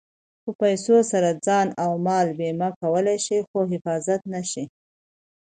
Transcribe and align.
په 0.43 0.51
پیسو 0.61 0.97
سره 1.11 1.29
ځان 1.45 1.67
او 1.83 1.91
مال 2.05 2.27
بیمه 2.39 2.69
کولی 2.79 3.17
شې 3.25 3.37
خو 3.47 3.59
حفاظت 3.71 4.21
نه 4.33 4.41
شې. 4.49 4.63